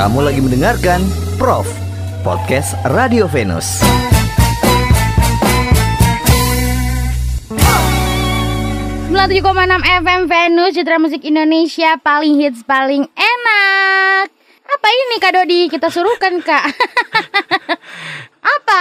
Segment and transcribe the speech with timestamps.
[0.00, 1.04] Kamu lagi mendengarkan
[1.36, 1.68] Prof
[2.24, 3.84] Podcast Radio Venus.
[9.12, 14.24] enam FM Venus Citra Musik Indonesia paling hits paling enak.
[14.64, 15.68] Apa ini Kak Dodi?
[15.68, 16.64] Kita suruhkan Kak.
[18.56, 18.80] Apa?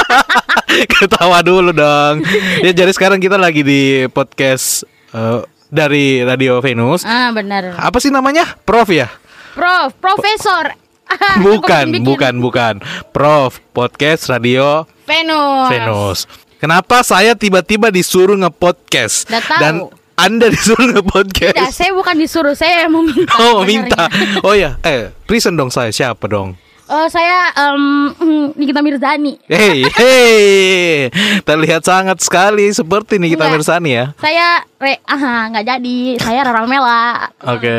[0.96, 2.24] Ketawa dulu dong.
[2.64, 7.04] Ya jadi sekarang kita lagi di podcast eh, dari Radio Venus.
[7.04, 7.76] ah benar.
[7.76, 8.48] Apa sih namanya?
[8.64, 9.12] Prof ya?
[9.52, 10.72] Prof, Profesor.
[11.44, 12.74] Bukan, bukan, bukan.
[13.12, 15.68] Prof Podcast Radio Venus.
[15.68, 16.18] Venus.
[16.56, 19.28] Kenapa saya tiba-tiba disuruh nge-podcast
[19.60, 21.68] dan Anda disuruh Tidak, nge-podcast?
[21.68, 23.28] saya bukan disuruh, saya yang meminta.
[23.36, 23.68] Oh, sebenarnya.
[23.68, 24.04] minta.
[24.48, 26.56] Oh ya, eh, present dong saya siapa dong?
[26.88, 28.12] Oh, saya em,
[28.56, 29.36] Nikita Mirzani.
[29.44, 31.12] Hei, hei,
[31.44, 33.60] terlihat sangat sekali seperti Nikita Enggak.
[33.60, 34.06] Mirzani ya.
[34.16, 35.98] Saya re ah nggak jadi.
[36.16, 37.28] Saya Rara Mela.
[37.44, 37.76] Oke.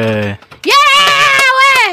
[0.62, 1.43] Yeay, weh.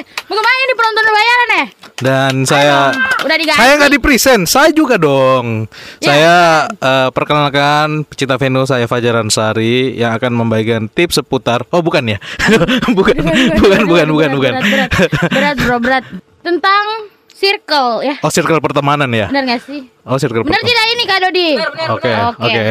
[0.00, 1.66] Mau ke mana ini penonton bayaran ya?
[2.00, 2.76] Dan saya
[3.20, 3.60] Udah diganti.
[3.60, 5.68] saya nggak di present, saya juga dong.
[6.00, 6.06] Ya.
[6.08, 6.34] Saya
[6.72, 11.68] eh, perkenalkan pecinta Venus saya Fajar Ansari yang akan membagikan tips seputar.
[11.68, 12.18] Oh bukan ya?
[12.96, 14.52] bukan, bukan, bukan, bukan, bukan.
[14.56, 16.04] Berat, berat, berat, bro, berat.
[16.40, 16.84] Tentang
[17.28, 18.16] circle ya.
[18.24, 19.28] Oh circle pertemanan ya?
[19.28, 19.88] Benar gak sih?
[20.04, 21.48] Oh circle Benar tidak ini Kak Dodi?
[21.56, 22.12] Oke, Oke.
[22.40, 22.68] oke.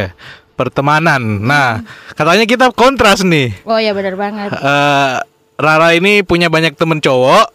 [0.60, 1.22] Pertemanan.
[1.40, 1.80] Nah,
[2.20, 3.56] katanya kita kontras nih.
[3.64, 4.52] Oh ya benar banget.
[4.52, 5.16] Eh,
[5.60, 7.52] Rara ini punya banyak temen cowok.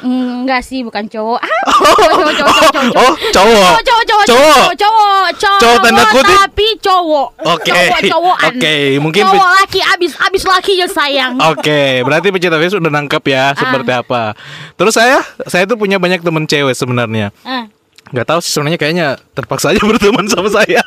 [0.00, 1.36] Mm, Enggak sih, bukan cowok.
[1.36, 2.94] Ah, cowok, cowok, cowok, cowok, cowok.
[2.96, 3.60] Oh, cowok.
[3.60, 4.24] Cowok, cowok, cowok, Cowok.
[4.24, 6.36] cowok, cowok, cowok, Cowok tanda kutip?
[6.38, 7.28] tapi cowok.
[7.44, 7.68] Oke.
[7.68, 8.52] Cowok, cowokan.
[8.54, 11.32] Oke, mungkin cowok laki abis abis laki ya sayang.
[11.44, 14.32] Oke, berarti pecinta Venus udah nangkep ya seperti apa.
[14.72, 17.34] Terus saya, saya tuh punya banyak temen cewek sebenarnya.
[17.42, 17.66] Ah,
[18.10, 20.80] Gak tahu sih sebenarnya kayaknya terpaksa aja berteman sama saya.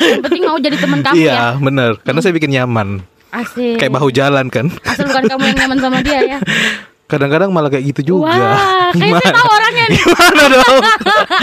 [0.00, 1.20] yang penting mau jadi teman kamu ya.
[1.20, 2.00] iya, bener.
[2.00, 3.04] Karena saya bikin nyaman.
[3.30, 3.78] Asik.
[3.78, 4.66] Kayak bahu jalan kan.
[4.82, 6.38] Asal bukan kamu yang nyaman sama dia ya.
[7.10, 8.30] Kadang-kadang malah kayak gitu juga.
[8.30, 9.98] Wah, kayaknya saya tahu orangnya nih.
[10.06, 10.78] Gimana dong?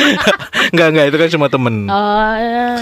[0.71, 1.75] Enggak, enggak, itu kan cuma temen.
[1.91, 2.75] Oh.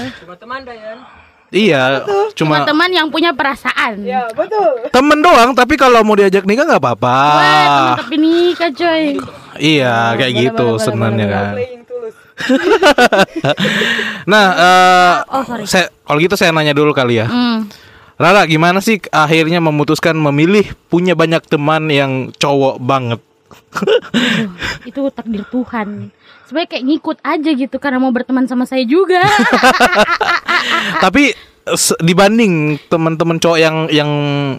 [1.56, 2.04] Iya,
[2.36, 4.06] cuma cuma teman yang punya perasaan.
[4.94, 5.58] temen doang.
[5.58, 7.18] Tapi kalau mau diajak nikah nggak apa-apa.
[7.18, 9.04] Wah, teman tapi nikah coy.
[9.58, 11.54] Iya, kayak gitu sebenarnya kan.
[14.28, 15.64] nah, eh, Oh, sorry.
[15.66, 17.26] saya kalau gitu saya nanya dulu kali ya.
[17.26, 17.66] Hmm.
[18.16, 23.20] Rara, gimana sih akhirnya memutuskan memilih punya banyak teman yang cowok banget?
[23.76, 24.52] Aduh,
[24.88, 26.16] itu takdir Tuhan.
[26.48, 29.20] Sebenarnya kayak ngikut aja gitu karena mau berteman sama saya juga.
[31.04, 31.36] Tapi
[32.00, 34.12] dibanding teman-teman cowok yang yang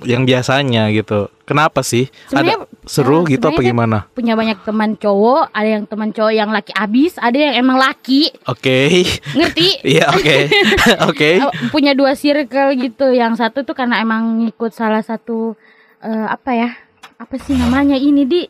[0.05, 2.11] yang biasanya gitu, kenapa sih?
[2.27, 3.99] Sebenarnya, Ada seru eh, gitu apa gimana?
[4.13, 8.35] Punya banyak teman cowok, ada yang teman cowok yang laki abis, ada yang emang laki.
[8.51, 9.07] Oke.
[9.33, 9.69] Ngerti?
[9.97, 10.37] Iya, oke.
[11.15, 11.31] Oke.
[11.39, 13.15] Eh, punya dua circle gitu.
[13.15, 15.55] Yang satu tuh karena emang ngikut salah satu
[16.03, 16.71] eh, apa ya?
[17.17, 18.43] Apa sih namanya ini di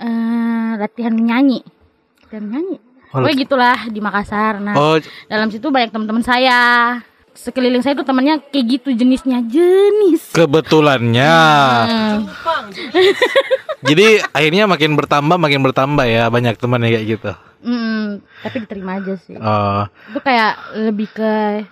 [0.00, 1.60] eh, latihan menyanyi.
[2.24, 2.76] Latihan menyanyi.
[3.12, 4.56] Oh, Pokoknya gitulah di Makassar.
[4.64, 4.96] Nah, Oh,
[5.28, 6.60] dalam situ banyak teman-teman saya.
[7.32, 10.32] Sekeliling saya tuh temannya kayak gitu jenisnya jenis.
[10.32, 11.36] kebetulannya.
[11.82, 12.18] Hmm.
[13.82, 17.32] Jadi akhirnya makin bertambah makin bertambah ya banyak teman yang kayak gitu.
[17.62, 18.06] Mm,
[18.42, 19.38] tapi diterima aja sih.
[19.38, 21.62] Oh, Itu kayak lebih ke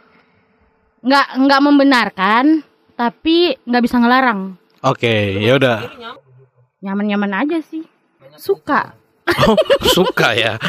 [1.00, 2.44] nggak nggak membenarkan,
[2.94, 4.54] tapi nggak bisa ngelarang.
[4.81, 5.78] oke, ya udah.
[6.81, 7.84] Nyaman-nyaman aja sih.
[8.37, 8.97] Suka.
[9.47, 10.55] Oh, suka ya.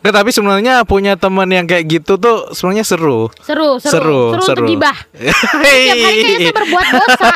[0.00, 3.28] Nggak, tapi sebenarnya punya teman yang kayak gitu tuh sebenarnya seru.
[3.44, 4.64] Seru, seru, Seru, seru, seru.
[4.64, 4.96] untuk gibah.
[5.20, 7.28] Tiap hari kayaknya saya berbuat dosa.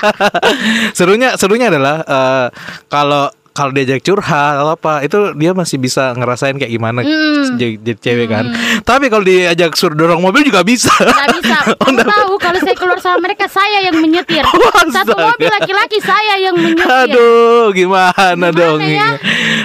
[0.97, 2.47] serunya serunya adalah eh,
[2.89, 7.55] kalau kalau diajak curhat atau apa itu dia masih bisa ngerasain kayak gimana Hmm.
[7.55, 8.45] jadi, jadi cewek kan.
[8.83, 10.91] Tapi kalau diajak suruh dorong mobil juga bisa.
[10.91, 11.57] Nggak bisa.
[11.87, 14.43] Kamu tahu kalau saya keluar sama mereka saya yang menyetir.
[14.97, 16.91] Satu mobil laki-laki saya yang menyetir.
[17.07, 19.15] Aduh, gimana, Gimana dong ya?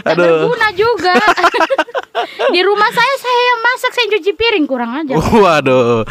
[0.06, 0.46] Aduh.
[0.46, 1.14] berguna juga.
[2.54, 5.14] Di rumah saya saya yang masak, saya yang cuci piring kurang aja.
[5.18, 6.06] Waduh.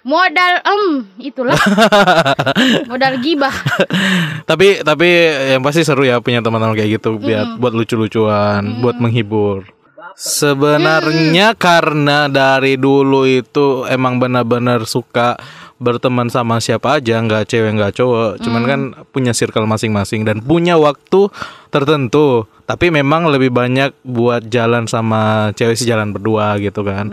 [0.00, 1.60] Modal em itulah.
[2.90, 3.52] Modal gibah.
[4.48, 5.08] tapi tapi
[5.56, 9.68] yang pasti seru ya punya teman-teman kayak gitu biar buat lucu-lucuan, buat menghibur.
[10.16, 15.38] Sebenarnya karena dari dulu itu emang benar-benar suka
[15.80, 18.30] berteman sama siapa aja, nggak cewek nggak cowok.
[18.44, 18.80] Cuman kan
[19.12, 21.32] punya circle masing-masing dan punya waktu
[21.72, 22.44] tertentu.
[22.68, 27.10] Tapi memang lebih banyak buat jalan sama cewek sih jalan berdua gitu kan.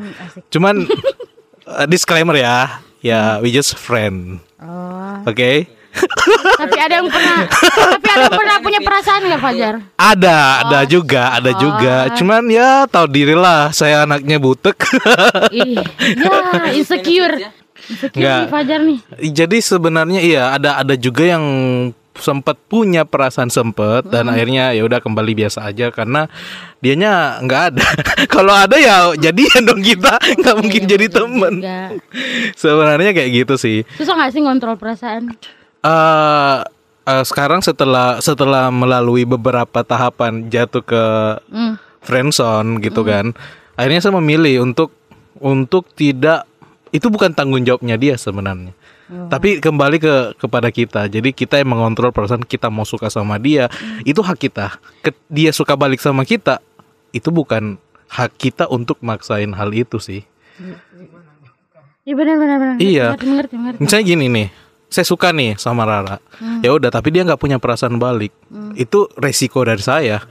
[0.51, 0.83] Cuman
[1.67, 5.21] uh, disclaimer ya, ya we just friend, Oh.
[5.27, 5.51] oke?
[6.57, 9.73] Tapi ada yang pernah Tapi ada yang pernah punya perasaan nggak Fajar?
[9.97, 11.95] Ada, ada juga, ada juga.
[12.13, 14.77] Cuman ya tahu diri lah, saya anaknya butek.
[15.57, 15.81] Ih,
[16.17, 17.49] ya insecure.
[17.87, 18.39] Insecure Nggak.
[18.45, 18.99] nih Fajar nih.
[19.33, 21.45] Jadi sebenarnya iya ada ada juga yang
[22.17, 26.25] sempat punya perasaan sempet dan akhirnya ya udah kembali biasa aja karena
[26.77, 27.87] dianya nggak ada.
[28.33, 31.53] Kalau ada ya jadian dong kita nggak mungkin Iya, jadi bener temen.
[31.57, 31.79] juga.
[32.61, 33.77] Sebenarnya kayak gitu sih.
[33.95, 35.33] Susah gak sih ngontrol perasaan?
[35.79, 36.57] eh
[37.05, 41.03] eh, sekarang setelah setelah melalui beberapa tahapan jatuh ke
[41.47, 41.77] Hmm.
[42.01, 43.35] friendzone gitu kan,
[43.73, 44.91] akhirnya saya memilih untuk
[45.37, 46.47] untuk tidak
[46.89, 48.71] itu bukan tanggung jawabnya dia sebenarnya.
[49.07, 51.07] Tapi kembali ke kepada kita.
[51.07, 53.71] Jadi kita yang mengontrol perasaan kita mau suka sama dia,
[54.03, 54.75] itu hak kita.
[54.99, 56.59] Ke- dia suka balik sama kita,
[57.15, 57.79] itu bukan
[58.11, 60.27] hak kita untuk maksain hal itu sih.
[62.03, 62.75] Iya benar benar benar.
[62.79, 63.05] Iya.
[63.15, 63.79] Mengerti mengerti mengerti.
[63.83, 64.47] Misalnya gini nih,
[64.87, 66.19] saya suka nih sama Rara.
[66.39, 66.63] Hmm.
[66.63, 68.31] Ya udah, tapi dia nggak punya perasaan balik.
[68.75, 70.23] Itu resiko dari saya.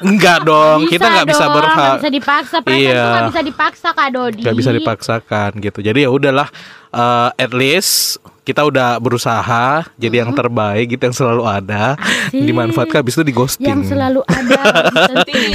[0.00, 1.74] Enggak dong, kita nggak bisa berhak.
[1.74, 2.56] Nggak bisa dipaksa.
[2.58, 2.94] Perasaan Iya.
[2.94, 4.40] tuh nggak bisa dipaksa Kak Dodi.
[4.42, 5.78] Nggak bisa dipaksakan gitu.
[5.80, 6.48] Jadi ya udahlah,
[6.88, 12.40] eh, at least kita udah berusaha jadi yang terbaik gitu yang selalu ada Asik.
[12.40, 14.62] dimanfaatkan habis itu di ghosting Yang selalu ada.
[15.12, 15.52] Penting.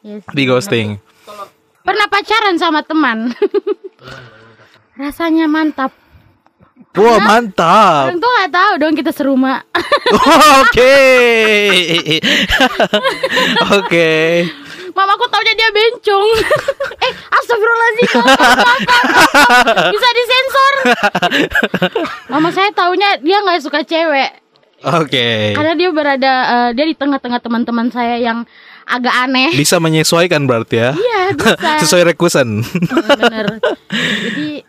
[0.00, 0.22] Yes.
[0.30, 0.88] di ghosting
[1.82, 3.32] Pernah pacaran sama teman.
[4.94, 5.90] Rasanya mantap.
[6.98, 9.58] Wah mantap Orang tuh nggak tahu dong kita serumah.
[10.58, 10.96] oke
[13.78, 14.10] oke
[14.88, 16.26] Mamaku taunya dia bencong.
[17.06, 18.18] eh, astagfirullahaladzim.
[19.88, 20.72] Bisa disensor.
[22.26, 24.30] Mama saya taunya dia nggak suka cewek.
[24.80, 28.42] oke Karena dia berada eh, dia di tengah-tengah teman-teman saya yang
[28.86, 29.52] agak aneh.
[29.52, 31.78] bisa menyesuaikan berarti ya Iya, bisa.
[31.78, 33.60] sesuai rekusen Bener.
[34.24, 34.64] Jadi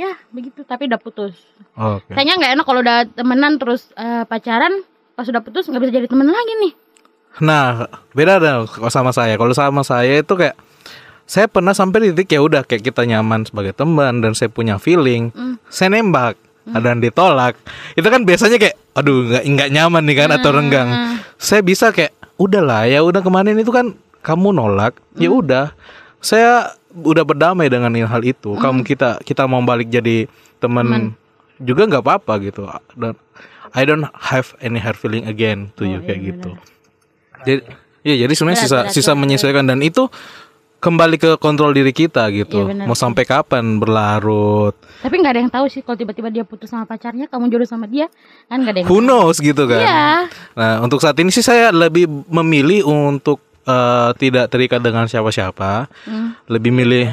[0.00, 1.36] ya begitu tapi udah putus.
[1.76, 4.80] oke Kayaknya nggak enak kalau udah temenan terus eh, pacaran
[5.12, 6.72] pas udah putus nggak bisa jadi temen lagi nih.
[7.44, 7.86] Nah,
[8.16, 9.36] beda dong kalau sama saya.
[9.36, 10.56] Kalau sama saya itu kayak
[11.28, 14.80] saya pernah sampai di titik ya udah kayak kita nyaman sebagai teman dan saya punya
[14.82, 15.30] feeling.
[15.70, 16.34] Saya nembak
[16.66, 17.54] dan ditolak.
[17.94, 20.88] Itu kan biasanya kayak aduh nggak nggak nyaman nih kan atau renggang.
[21.38, 23.94] Saya bisa kayak udahlah ya udah kemarin itu kan
[24.24, 24.98] kamu nolak.
[25.20, 25.70] Ya udah.
[26.18, 28.58] Saya udah berdamai dengan hal itu.
[28.58, 30.26] Kamu kita kita mau balik jadi
[30.58, 31.14] teman
[31.60, 32.66] juga nggak apa-apa gitu.
[32.98, 33.14] Dan
[33.70, 36.58] I don't have any hard feeling again to you kayak gitu.
[37.46, 37.62] Jadi
[38.00, 40.10] ya jadi sebenarnya sisa berat, sisa berat, menyesuaikan dan itu
[40.80, 42.64] kembali ke kontrol diri kita gitu.
[42.64, 42.86] Iya, benar.
[42.88, 44.72] Mau sampai kapan berlarut?
[45.04, 47.84] Tapi nggak ada yang tahu sih kalau tiba-tiba dia putus sama pacarnya, kamu jodoh sama
[47.84, 48.08] dia,
[48.48, 49.84] kan nggak ada yang Who knows gitu kan.
[49.84, 50.08] Iya.
[50.56, 55.90] Nah, untuk saat ini sih saya lebih memilih untuk eh, tidak terikat dengan siapa-siapa.
[56.06, 56.36] Hmm.
[56.48, 57.06] Lebih milih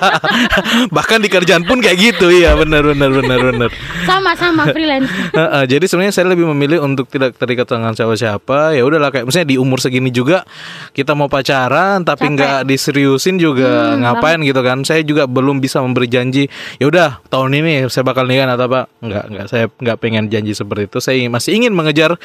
[0.96, 3.70] bahkan di kerjaan pun kayak gitu ya, benar benar benar benar.
[4.06, 5.10] Sama-sama freelance.
[5.34, 8.74] Heeh, jadi sebenarnya saya lebih memilih untuk tidak terikat dengan siapa-siapa.
[8.74, 10.46] Ya udahlah kayak misalnya di umur segini juga
[10.94, 14.82] kita mau pacaran tapi nggak diseriusin juga ngapain gitu kan.
[14.86, 16.46] Saya juga belum bisa memberi janji.
[16.78, 18.80] Ya udah tahun ini saya bakal nikah atau apa?
[19.02, 20.98] Nggak nggak saya nggak pengen janji seperti itu.
[21.02, 22.16] Saya masih ingin mengejar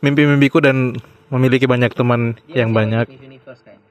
[0.00, 0.96] mimpi-mimpiku dan
[1.30, 3.06] memiliki banyak teman yang banyak.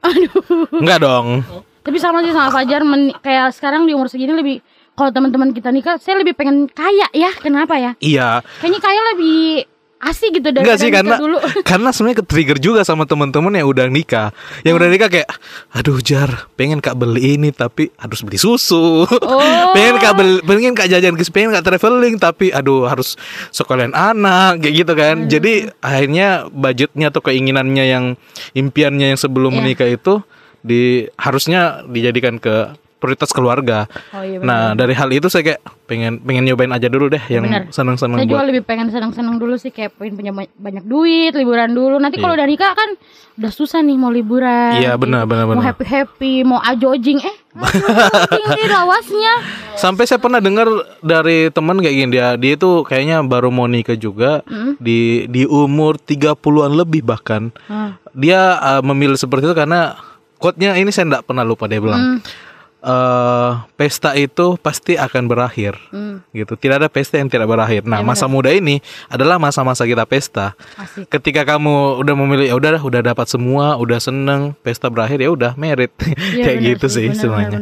[0.05, 0.69] Aduh.
[0.71, 1.41] Enggak dong.
[1.85, 4.61] Tapi sama sih sama Fajar, men- kayak sekarang di umur segini lebih
[4.95, 7.29] kalau teman-teman kita nikah, saya lebih pengen kaya ya.
[7.35, 7.91] Kenapa ya?
[7.99, 8.39] Iya.
[8.63, 9.37] Kayaknya kaya lebih
[10.05, 11.37] asik gitu Enggak daripada sih karena dulu.
[11.69, 14.29] karena sebenarnya ke-trigger juga sama teman-teman yang udah nikah.
[14.61, 15.29] Yang udah nikah kayak
[15.73, 19.03] aduh Jar, pengen Kak beli ini tapi harus beli susu.
[19.09, 19.71] Oh.
[19.75, 23.17] pengen Kak beli, pengen Kak jajan ke pengen Kak traveling tapi aduh harus
[23.49, 25.25] sekalian anak kayak gitu kan.
[25.25, 25.29] Hmm.
[25.29, 28.05] Jadi akhirnya budgetnya atau keinginannya yang
[28.53, 29.59] impiannya yang sebelum Iya.
[29.61, 30.21] menikah itu
[30.65, 32.73] di harusnya dijadikan ke
[33.05, 33.85] prioritas keluarga.
[34.09, 34.49] Oh iya benar.
[34.49, 37.69] Nah, dari hal itu saya kayak pengen pengen nyobain aja dulu deh yang Benar.
[37.69, 41.31] seneng-seneng Saya juga buat lebih pengen senang-senang dulu sih kayak pengen punya ba- banyak duit,
[41.31, 41.95] liburan dulu.
[41.95, 42.41] Nanti kalau Iya.
[42.41, 42.89] udah nikah kan
[43.35, 44.81] udah susah nih mau liburan.
[44.81, 45.69] Iya, benar, benar, Mau benar.
[45.69, 49.33] happy happy, mau ajojing eh ajojing nih lawasnya.
[49.75, 50.65] Sampai saya pernah dengar
[50.99, 54.41] dari teman kayak gini dia dia itu kayaknya baru mau nikah juga
[54.77, 56.33] di di umur 30-an
[56.73, 57.53] lebih bahkan.
[57.65, 57.93] Hmm.
[58.11, 59.93] Dia uh, memilih seperti itu karena
[60.35, 62.23] quote-nya ini saya enggak pernah lupa dia bilang.
[62.85, 65.73] Eh, pesta itu pasti akan berakhir.
[65.89, 66.21] Hmm.
[66.29, 66.53] Gitu.
[66.53, 67.83] Tidak ada pesta yang tidak berakhir.
[67.83, 70.53] Nah, masa muda ini adalah masa-masa kita pesta.
[70.77, 71.09] Asik.
[71.09, 75.51] Ketika kamu udah memilih ya udah udah dapat semua, udah seneng, pesta berakhir ya udah
[75.57, 75.91] merit.
[75.97, 77.59] Iya, kayak gitu sih benar, semuanya.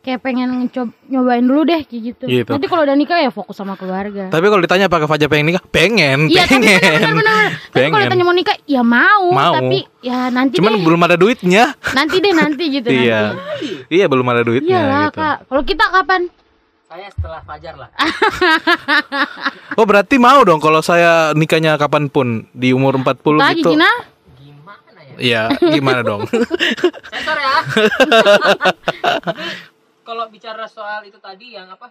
[0.00, 2.24] Kayak pengen ngecob- nyobain dulu deh kayak gitu.
[2.24, 2.48] Gitu.
[2.48, 4.28] Nanti kalau udah nikah ya fokus sama keluarga.
[4.28, 5.60] Tapi kalau ditanya apakah Fajar pengen nikah?
[5.62, 6.72] Pengen, Iya, tapi pengen.
[6.72, 7.46] benar benar benar.
[7.68, 9.52] Tapi kalau ditanya mau nikah ya mau, Mau.
[9.54, 10.82] tapi ya nanti Cuman deh.
[10.82, 11.76] belum ada duitnya.
[11.90, 13.36] Nanti deh nanti gitu Iya.
[13.36, 13.68] nanti.
[13.90, 15.18] Iya, belum ada duitnya Iyalah, gitu.
[15.18, 15.36] Kak.
[15.46, 16.22] Kalau kita kapan?
[16.82, 17.90] Saya setelah Fajar lah.
[19.76, 23.72] Oh, berarti mau dong kalau saya nikahnya kapan pun di umur 40 Lagi gitu.
[23.72, 23.88] Gina?
[24.34, 25.14] Gimana ya?
[25.16, 26.24] Iya, gimana dong?
[27.12, 27.54] Sensor ya.
[30.10, 31.86] Kalau bicara soal itu tadi yang apa?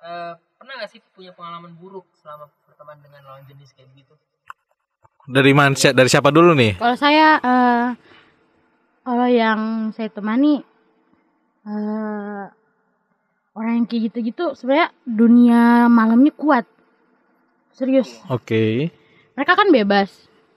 [0.00, 4.16] eh, pernah gak sih punya pengalaman buruk selama berteman dengan lawan jenis kayak gitu?
[5.28, 5.76] Dari mana?
[5.76, 6.80] Dari siapa dulu nih?
[6.80, 7.88] Kalau saya eh
[9.04, 10.64] kalau yang saya temani
[11.68, 12.44] eh
[13.52, 16.64] orang yang kayak gitu-gitu sebenarnya dunia malamnya kuat.
[17.76, 18.24] Serius.
[18.32, 18.88] Oke.
[19.36, 20.08] Mereka kan bebas.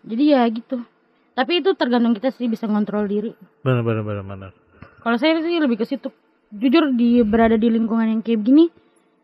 [0.08, 0.79] Jadi ya gitu.
[1.36, 3.36] Tapi itu tergantung kita sih bisa ngontrol diri.
[3.60, 4.51] Benar benar benar benar.
[5.03, 6.08] Kalau saya sih lebih ke situ.
[6.50, 8.72] Jujur di berada di lingkungan yang kayak begini,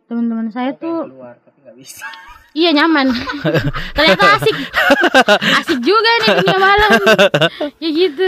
[0.06, 2.04] teman-teman saya tuh Keluar tapi gak bisa.
[2.60, 3.16] iya nyaman.
[3.96, 4.56] Ternyata asik.
[5.58, 6.92] Asik juga nih dunia malam.
[7.78, 8.28] Ya gitu.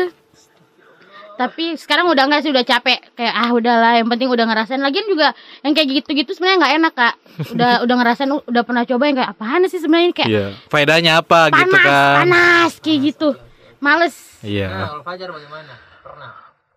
[1.35, 5.03] Tapi sekarang udah enggak sih udah capek kayak ah udahlah yang penting udah ngerasain lagian
[5.03, 7.13] juga yang kayak gitu-gitu sebenarnya nggak enak kak
[7.51, 10.45] udah udah ngerasain udah pernah coba yang kayak apaan sih sebenarnya kayak Iya.
[10.71, 12.15] Faedahnya apa panas gitu kan?
[12.23, 13.29] panas kayak gitu
[13.83, 14.69] males Nah, Iya.
[14.87, 15.73] kalau Fajar bagaimana?
[15.99, 16.31] Pernah?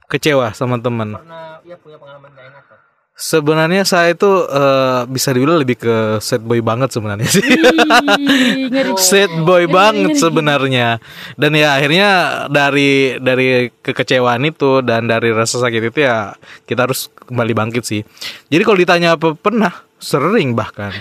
[0.08, 1.14] Kecewa sama teman.
[1.14, 2.78] Pernah ya punya pengalaman gak enak kan?
[3.12, 7.42] Sebenarnya saya itu eh, bisa dibilang lebih ke sad boy banget sebenarnya sih.
[9.10, 11.02] Sad boy banget sebenarnya.
[11.34, 12.08] Dan ya akhirnya
[12.46, 16.30] dari dari kekecewaan itu dan dari rasa sakit itu ya
[16.62, 18.00] kita harus kembali bangkit sih.
[18.48, 20.94] Jadi kalau ditanya apa pernah sering bahkan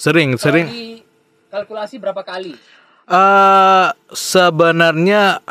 [0.00, 1.04] sering sering Di
[1.52, 2.56] kalkulasi berapa kali?
[3.04, 5.44] eh sebenarnya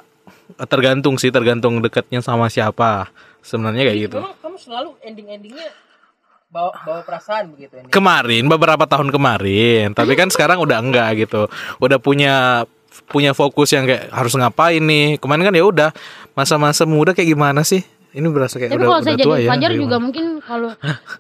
[0.70, 3.12] tergantung sih tergantung dekatnya sama siapa.
[3.44, 4.20] Sebenarnya kayak gitu.
[4.20, 5.70] Memang kamu selalu ending-endingnya
[6.50, 7.94] bawa bawa perasaan begitu ending.
[7.94, 11.46] kemarin beberapa tahun kemarin tapi kan sekarang udah enggak gitu
[11.78, 12.66] udah punya
[13.06, 15.90] punya fokus yang kayak harus ngapain nih kemarin kan ya udah
[16.34, 17.86] masa-masa muda kayak gimana sih
[18.18, 20.26] ini berasa kayak Tapi udah, kalau udah saya tua jadi ya Fajar Dari juga mungkin
[20.42, 20.72] kalau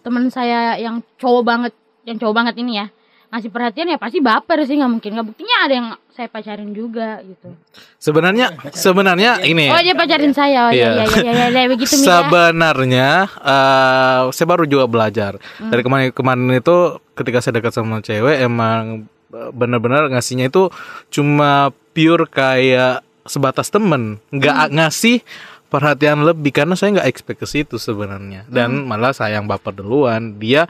[0.01, 1.73] teman saya yang cowok banget,
[2.09, 2.85] yang cowok banget ini ya
[3.29, 5.09] ngasih perhatian ya pasti baper sih nggak mungkin.
[5.13, 7.55] Nggak buktinya ada yang saya pacarin juga gitu.
[7.95, 10.91] sebenarnya sebenarnya ini Oh dia pacarin saya, oh Iya.
[10.91, 13.09] iya iya iya iya, iya, begitu sebenarnya
[13.39, 15.69] eh, saya baru juga belajar Hmm.
[15.69, 16.75] dari kemarin kemarin itu
[17.13, 20.67] ketika saya dekat sama cewek emang eh, benar-benar ngasihnya itu
[21.07, 24.75] cuma pure kayak sebatas temen nggak Hmm.
[24.75, 25.23] ngasih
[25.65, 28.89] perhatian lebih karena saya nggak expect ke situ sebenarnya dan Hmm.
[28.89, 30.67] malah saya yang baper duluan dia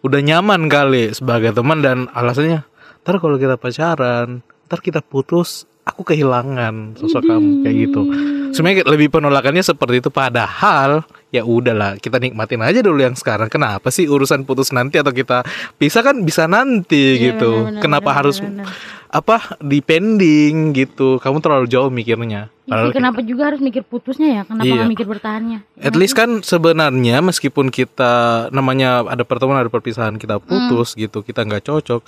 [0.00, 2.64] udah nyaman kali sebagai teman dan alasannya
[3.04, 8.02] ntar kalau kita pacaran ntar kita putus aku kehilangan sosok kamu kayak gitu.
[8.50, 13.46] Sebenarnya lebih penolakannya seperti itu padahal ya udahlah kita nikmatin aja dulu yang sekarang.
[13.46, 15.46] Kenapa sih urusan putus nanti atau kita
[15.78, 17.50] pisah kan bisa nanti Iya, gitu.
[17.62, 18.66] benar, benar, kenapa benar, harus benar.
[19.10, 21.18] Apa dipending gitu.
[21.18, 22.46] Kamu terlalu jauh mikirnya.
[22.62, 24.42] Ih, Padahal kenapa juga harus mikir putusnya ya?
[24.44, 24.86] Kenapa Iya.
[24.86, 25.66] mikir bertahannya?
[25.76, 28.12] At least kan sebenarnya meskipun kita
[28.48, 32.06] namanya ada pertemuan ada perpisahan kita putus gitu kita nggak cocok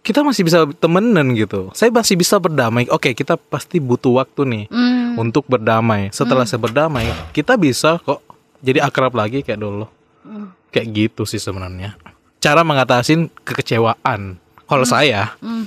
[0.00, 1.74] kita masih bisa temenan gitu.
[1.74, 2.86] Saya masih bisa berdamai.
[2.88, 5.18] Oke kita pasti butuh waktu nih Hmm.
[5.18, 6.14] untuk berdamai.
[6.14, 8.22] Setelah saya berdamai kita bisa kok
[8.62, 9.90] jadi akrab lagi kayak dulu.
[10.22, 10.54] Hmm.
[10.68, 11.96] kayak gitu sih sebenarnya.
[12.38, 14.36] Cara mengatasin kekecewaan.
[14.62, 15.66] Kalau saya Hmm.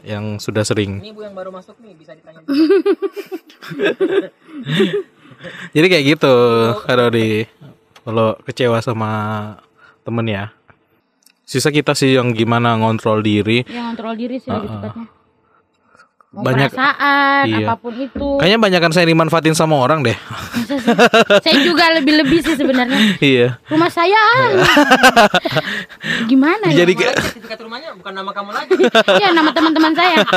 [0.00, 2.40] Yang sudah sering Ini Bu yang baru masuk nih bisa ditanya.
[5.76, 6.34] jadi kayak gitu
[6.86, 7.44] kalau di
[8.02, 9.10] kalau kecewa sama
[10.02, 10.44] temen ya
[11.44, 14.80] sisa kita sih yang gimana ngontrol diri Yang kontrol diri sih lebih Uh-uh.
[14.80, 15.06] tepatnya.
[16.32, 17.56] Mau Banyak- perasaan, iya.
[17.62, 18.26] apa pun itu.
[18.40, 20.16] kayaknya banyak kan saya dimanfaatin sama orang deh
[21.38, 22.98] saya juga lebih-lebih sih sebenarnya.
[23.20, 24.16] iya Rumah saya
[26.24, 26.74] gimana ya?
[26.78, 28.72] jadi kayak Sertifikat rumahnya bukan nama kamu lagi.
[29.12, 30.16] Iya nama teman-teman saya.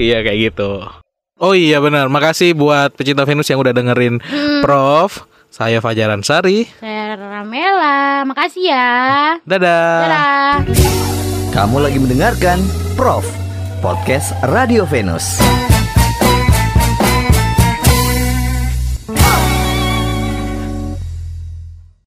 [0.00, 0.80] iya kayak gitu
[1.36, 4.18] oh iya benar makasih buat pecinta Venus yang udah dengerin
[4.60, 8.88] Prof saya Fajaran Sari Saya Ramela, makasih ya.
[9.44, 10.52] dadah Dadah.
[11.52, 12.58] Kamu lagi mendengarkan
[12.96, 13.24] Prof
[13.84, 15.73] Podcast Radio Venus.